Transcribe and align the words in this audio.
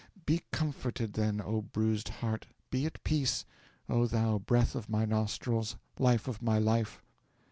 Be 0.25 0.41
comforted, 0.51 1.13
then, 1.13 1.39
O 1.39 1.61
bruised 1.61 2.09
heart; 2.09 2.47
be 2.71 2.87
at 2.87 3.03
peace, 3.03 3.45
O 3.87 4.07
thou 4.07 4.39
breath 4.39 4.73
of 4.73 4.89
my 4.89 5.05
nostrils, 5.05 5.75
life 5.99 6.27
of 6.27 6.41
my 6.41 6.57
life!" 6.57 7.03